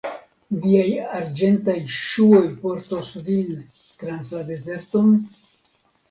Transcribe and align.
Viaj 0.61 0.85
Arĝentaj 1.17 1.75
ŝuoj 1.95 2.39
portos 2.61 3.11
vin 3.27 3.51
trans 3.99 4.31
la 4.37 4.41
dezerton? 4.49 5.13